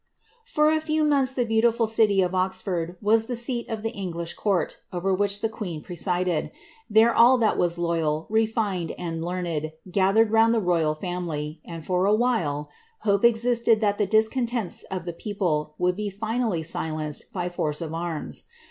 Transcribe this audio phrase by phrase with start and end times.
[0.45, 4.09] For a few months the beautiful city of Oxford was the seat of the Eng
[4.13, 6.49] lish court, over which the queen presided.
[6.89, 12.07] There all that was loyal, refined, and learned, gathered round the royal family, and, for
[12.07, 17.47] a while, hope existed that the discontents of the people would be finally silenced by
[17.47, 18.45] force of arms.